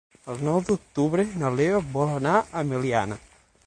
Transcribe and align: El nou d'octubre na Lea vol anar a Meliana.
El 0.35 0.39
nou 0.47 0.55
d'octubre 0.69 1.27
na 1.43 1.53
Lea 1.59 1.85
vol 1.93 2.17
anar 2.17 2.37
a 2.63 2.69
Meliana. 2.73 3.25